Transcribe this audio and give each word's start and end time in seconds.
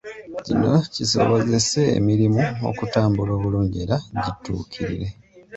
Kino 0.45 0.73
kisobozese 0.93 1.81
emirimu 1.99 2.43
okutambula 2.69 3.31
obulungi 3.37 3.77
era 3.85 3.97
gituukirire. 4.23 5.07